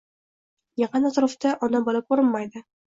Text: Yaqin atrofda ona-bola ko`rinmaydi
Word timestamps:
Yaqin 0.83 1.07
atrofda 1.11 1.55
ona-bola 1.69 2.05
ko`rinmaydi 2.11 2.69